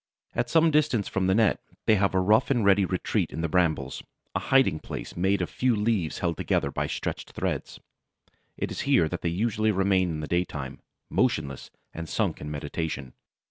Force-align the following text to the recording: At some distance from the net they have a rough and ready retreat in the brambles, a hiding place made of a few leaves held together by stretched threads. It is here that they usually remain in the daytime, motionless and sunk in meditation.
At 0.33 0.49
some 0.49 0.71
distance 0.71 1.07
from 1.07 1.27
the 1.27 1.35
net 1.35 1.59
they 1.85 1.93
have 1.93 2.15
a 2.15 2.19
rough 2.19 2.49
and 2.49 2.65
ready 2.65 2.85
retreat 2.85 3.29
in 3.29 3.41
the 3.41 3.47
brambles, 3.47 4.01
a 4.33 4.39
hiding 4.39 4.79
place 4.79 5.15
made 5.15 5.43
of 5.43 5.49
a 5.49 5.51
few 5.51 5.75
leaves 5.75 6.17
held 6.17 6.37
together 6.37 6.71
by 6.71 6.87
stretched 6.87 7.33
threads. 7.33 7.79
It 8.57 8.71
is 8.71 8.81
here 8.89 9.07
that 9.07 9.21
they 9.21 9.29
usually 9.29 9.69
remain 9.69 10.09
in 10.09 10.19
the 10.19 10.27
daytime, 10.27 10.79
motionless 11.11 11.69
and 11.93 12.09
sunk 12.09 12.41
in 12.41 12.49
meditation. 12.49 13.13